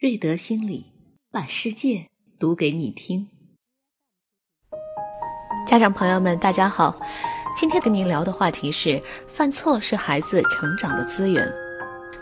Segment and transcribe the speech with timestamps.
[0.00, 0.86] 瑞德心理
[1.30, 2.06] 把世界
[2.38, 3.28] 读给你听。
[5.66, 6.98] 家长朋友们，大家好，
[7.54, 11.46] 今天跟您聊的话题是：犯错是孩子成长的资源。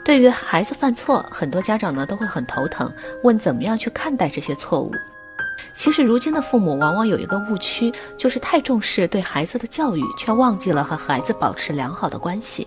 [0.05, 4.91] 对于孩子犯错，很多家长呢都会很头疼，问怎么样去看待这些错误。
[5.73, 12.67] 其实，如今的父母往往有一个误区，就是太重视对孩子的教育，却忘记了和孩子保持良好的关系。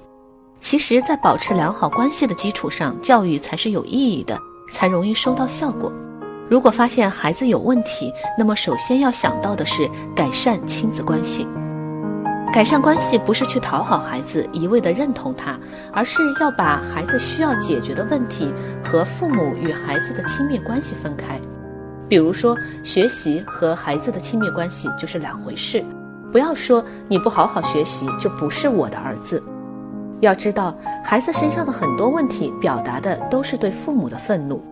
[0.57, 4.39] 其实，在保持良好关系的基础上，教育才是有意义的。
[4.71, 5.91] 才容易收到效果。
[6.49, 11.47] 如果发现孩子有问题，那么首先要想到的是改善亲子关系。
[12.53, 15.57] 改善关系不是去讨好孩子，一味的认同他，
[15.93, 18.53] 而是要把孩子需要解决的问题
[18.83, 21.39] 和父母与孩子的亲密关系分开。
[22.09, 25.81] 比如说，学习和孩子的亲密关系就是两回事。
[26.29, 29.41] 不要说你不好好学习就不是我的儿子。
[30.21, 34.63] 要知道，孩子身上的很多问题表达的都是对父母的愤怒。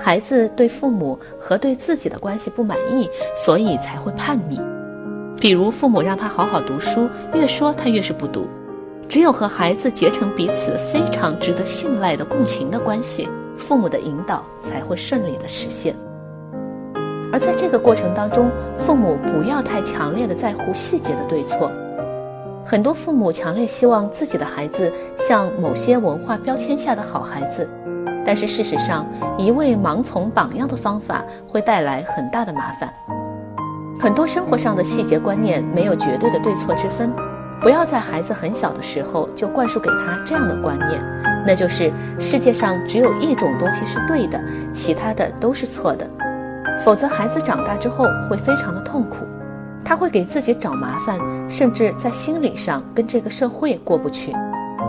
[0.00, 4.58] 孩子对父母和对自己的关系不满意，所以才会叛逆。
[5.38, 8.48] 比如，父母让他好好读书，越说他越是不读。
[9.08, 15.94] 只有和孩子结成彼此非常值得信赖的共情的关系，父母的引导才会顺利的实现。
[17.30, 21.70] 而在这个过程当中，父母不要太强烈的在乎细节的对错。
[22.66, 27.68] 很多父母强烈希望自己的孩子像某些文化标签下的好孩子，
[28.24, 32.88] 但是事实上，一味盲从榜样的方法会带来很大的麻烦。
[34.00, 37.12] 很多生活上的细节观念没有绝对的对错之分，
[37.60, 41.00] 不要在孩子很小的时候就灌输给他这样的观念，
[41.46, 44.40] 那就是世界上只有一种东西是对的，
[44.72, 46.08] 其他的都是错的，
[46.82, 49.18] 否则孩子长大之后会非常的痛苦。
[49.84, 51.18] 他会给自己找麻烦，
[51.48, 54.32] 甚至在心理上跟这个社会过不去，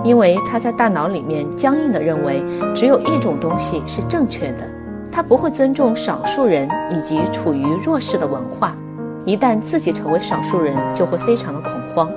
[0.04, 2.42] 因为他在大脑里面僵硬地认为
[2.74, 4.68] 只有一种东西是正确的。
[5.12, 8.76] 他不会尊重少数人以及处于弱势的文化，
[9.26, 12.10] 一旦自己成为少数人，就会非常的恐慌。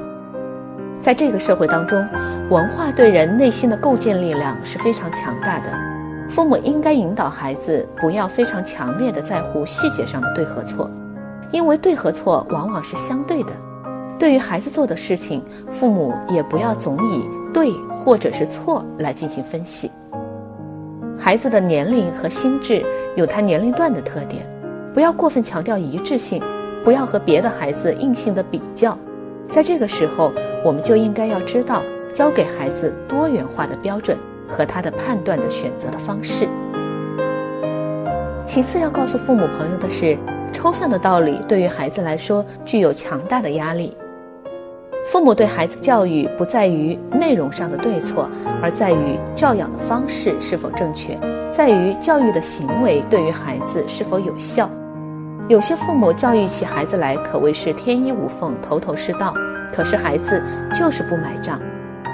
[1.00, 2.04] 在这个社会当中，
[2.50, 5.66] 文化对人内心的构建力量是非常强大的。
[6.28, 10.90] 父母应该引导孩子不要非常强烈的在乎细节上的对和错。
[11.50, 13.52] 因为对和错往往是相对的，
[14.18, 19.90] 对于孩子做的事情，父母也不要总以对或者是错来进行分析。
[21.18, 22.84] 孩子的年龄和心智
[23.16, 24.46] 有他年龄段的特点，
[24.92, 26.42] 不要过分强调一致性，
[26.84, 28.96] 不要和别的孩子硬性的比较。
[29.48, 30.30] 在这个时候，
[30.64, 31.82] 我们就应该要知道
[32.12, 36.46] 教给孩子多元化的标准和他的判断的选择的方式。
[38.46, 40.16] 其次要告诉父母朋友的是。
[40.52, 43.96] 抽象的道理对于孩子来说具有强大的压力。
[45.10, 48.30] 父母对孩子教育不在于内容上的对错，
[48.62, 51.18] 而在于教养的方式是否正确，
[51.50, 54.68] 在于教育的行为对于孩子是否有效。
[55.48, 59.32] 有些父母教育起孩子来可谓是天衣无缝、头头是道，
[59.72, 60.42] 可是孩子
[60.74, 61.58] 就是不买账；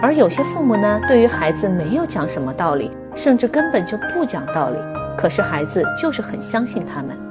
[0.01, 4.77] 而有些父母呢，对于孩子没有讲什么道理，甚至根本就不讲道理，
[5.19, 7.24] 可是孩子就是很相信他们。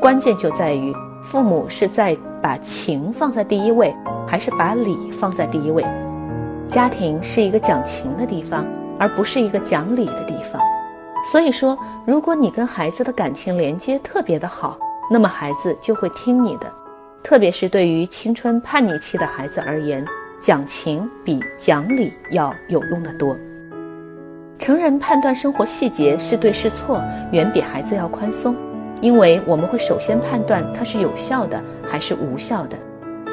[0.00, 3.92] 关键就在于父母是在把情放在第一位，
[4.28, 5.84] 还是把理放在第一位。
[6.68, 8.64] 家庭是一个讲情的地方，
[8.96, 10.62] 而不是一个讲理的地方。
[11.32, 11.76] 所以说，
[12.06, 14.78] 如果你跟孩子的感情连接特别的好，
[15.10, 16.72] 那么孩子就会听你的。
[17.24, 20.06] 特别是对于青春叛逆期的孩子而言，
[20.40, 23.36] 讲情比讲理要有用的多。
[24.60, 28.54] 成人判断生活细节是对是错，远比孩子要宽松。
[29.00, 32.76] 因为我们会首先判断它是有效的还是无效的，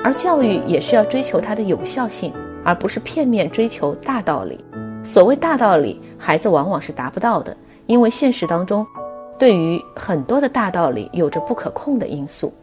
[0.03, 2.31] 而教育也是要追求它的有效性，
[2.63, 4.63] 而不是片面追求大道理。
[5.03, 7.55] 所谓大道理，孩子往往是达不到的，
[7.87, 8.85] 因为现实当中，
[9.37, 12.53] 对于很多的大道理有着不可控的因素。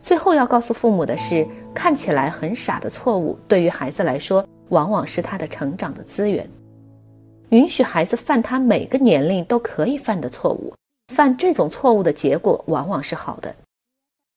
[0.00, 6.48] 最后要告诉父母的是，看起来很傻的错误，对于孩子来说，往往是他的成长的资源。
[7.50, 10.72] 允许孩子犯他每个年龄都可以犯的错误。
[11.12, 13.54] 犯这种错误的结果往往是好的。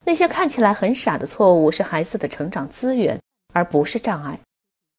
[0.06, 3.19] 那些看起来很傻的错误是孩子的成长资源，
[3.54, 4.38] 而不是障碍。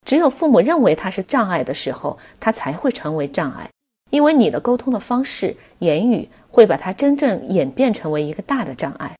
[0.04, 3.70] 只有父母认为它是障碍的时候，它才会成为障碍。
[4.10, 9.16] 因为你的沟通的方式、言语会把它真正演变成为一个大的障碍。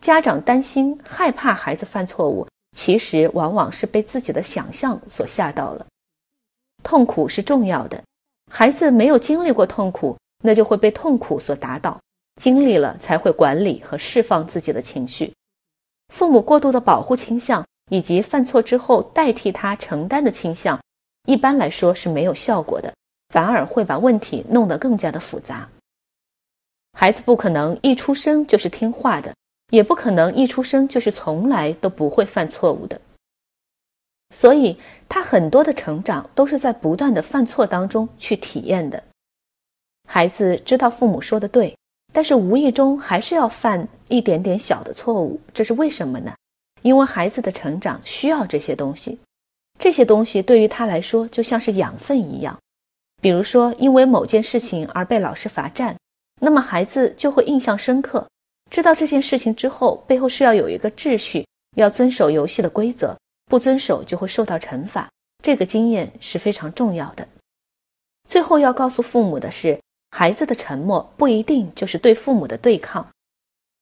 [0.00, 5.86] 家长担心、害怕孩子犯错误，其实往往是被自己的想象所吓到了。
[6.82, 8.02] 痛苦是重要的，
[8.50, 10.16] 孩子没有经历过痛苦。
[10.42, 12.00] 那就会被痛苦所打倒，
[12.40, 15.32] 经历了才会管理和释放自己的情绪。
[16.14, 20.80] 父母过度的保护倾向，以及犯错之后代替他承担的倾向，
[21.26, 22.92] 一般来说是没有效果的，
[23.28, 25.68] 反而会把问题弄得更加的复杂。
[26.98, 29.32] 孩子不可能一出生就是听话的，
[29.70, 33.00] 也不可能一出生就是从来都不会犯错误的。
[34.34, 34.76] 所以，
[35.08, 39.02] 他很多的成长都是在不断的犯错当中去体验的。
[40.12, 41.72] 孩子知道父母说的对，
[42.12, 46.34] 但是无意中还是要犯一点点小的错误，这是为什么呢？
[46.82, 49.16] 因为孩子的成长需要这些东西，
[49.78, 52.58] 这些东西对于他来说就像是养分一样。
[53.22, 55.96] 比如说，因为某件事情而被老师罚站，
[56.40, 58.26] 那么孩子就会印象深刻，
[58.68, 61.46] 知道这件事情之后背后是要有一个秩序，
[61.76, 63.16] 要遵守游戏的规则。
[63.46, 65.08] 不遵守就会受到惩罚，
[65.40, 67.28] 这个经验是非常重要的。
[68.28, 69.80] 最后要告诉父母的是，
[70.10, 73.08] 孩子的沉默不一定就是对父母的对抗。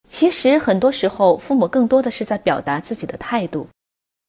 [0.08, 3.66] 其实很多时候，父母更多的是在表达自己的态度。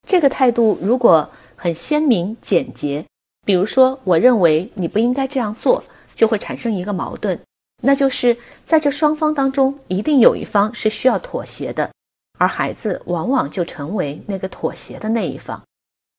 [0.06, 3.04] 这个态度如果很鲜明简洁，
[3.46, 5.82] 比如说，我认为你不应该这样做，
[6.14, 7.38] 就会产生一个矛盾，
[7.82, 11.90] 那就是在这双方当中，一定有一方是需要妥协的。
[12.38, 15.62] 而孩子往往就成为那个妥协的那一方，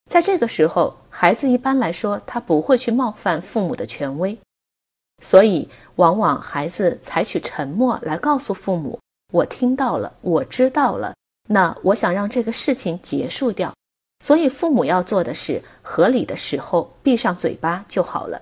[0.09, 4.37] 在这个时候，孩子一般来说他不会去冒犯父母的权威，
[5.21, 8.99] 所以往往孩子采取沉默来告诉父母
[9.31, 11.13] ：“我听到了，我知道了。”
[11.47, 13.73] 那我想让这个事情结束掉，
[14.19, 18.41] 所以父母要做的是合理的时候闭上嘴巴就好了。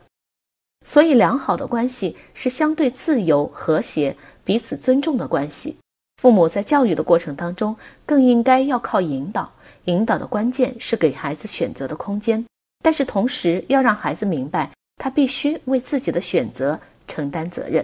[0.86, 5.78] 所以良好的关系是相对自由、和谐、彼此尊重的关系。
[6.22, 7.75] 父母在教育的过程当中，
[8.06, 9.52] 更应该要靠引导。
[9.86, 12.46] 引导的关键是给孩子选择的空间，
[12.84, 17.84] 但是同时要让孩子明白，他必须为自己的选择承担责任。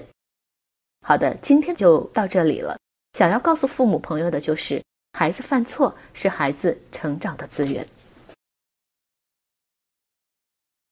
[1.02, 2.78] 好的，今天就到这里了。
[3.14, 4.84] 想要告诉父母朋友的就是，
[5.14, 7.88] 孩子犯错是孩子成长的资源。